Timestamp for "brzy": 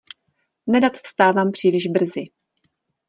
1.87-2.25